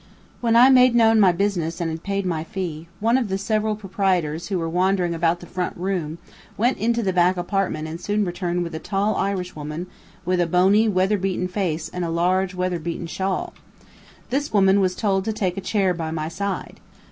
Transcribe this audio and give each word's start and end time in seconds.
When 0.39 0.55
I 0.55 0.69
made 0.71 0.95
known 0.95 1.19
my 1.19 1.31
business 1.31 1.79
and 1.79 1.91
had 1.91 2.01
paid 2.01 2.25
my 2.25 2.43
fee, 2.43 2.87
one 2.99 3.19
of 3.19 3.29
the 3.29 3.37
several 3.37 3.75
proprietors 3.75 4.47
who 4.47 4.57
were 4.57 4.67
wandering 4.67 5.13
about 5.13 5.41
the 5.41 5.45
front 5.45 5.77
room 5.77 6.17
went 6.57 6.79
into 6.79 7.03
the 7.03 7.13
back 7.13 7.37
apartment 7.37 7.87
and 7.87 8.01
soon 8.01 8.25
returned 8.25 8.63
with 8.63 8.73
a 8.73 8.79
tall 8.79 9.13
Irishwoman 9.15 9.85
with 10.25 10.41
a 10.41 10.47
bony 10.47 10.87
weather 10.89 11.19
beaten 11.19 11.47
face 11.47 11.87
and 11.87 12.03
a 12.03 12.09
large 12.09 12.55
weather 12.55 12.79
beaten 12.79 13.05
shawl. 13.05 13.53
This 14.31 14.51
woman 14.51 14.79
was 14.79 14.95
told 14.95 15.23
to 15.25 15.33
take 15.33 15.55
a 15.55 15.61
chair 15.61 15.93
by 15.93 16.09
my 16.09 16.29
side. 16.29 16.79